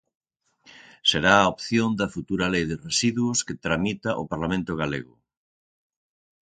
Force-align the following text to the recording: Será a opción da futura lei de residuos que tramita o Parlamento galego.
Será 1.09 1.33
a 1.39 1.49
opción 1.53 1.89
da 1.99 2.11
futura 2.15 2.51
lei 2.53 2.65
de 2.71 2.77
residuos 2.87 3.39
que 3.47 3.59
tramita 3.63 4.11
o 4.21 4.23
Parlamento 4.31 4.71
galego. 4.81 5.13